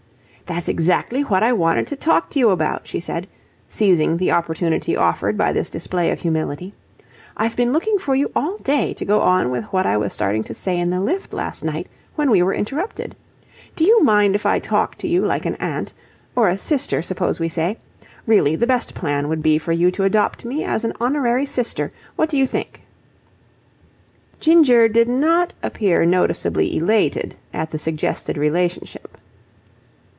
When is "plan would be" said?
18.93-19.57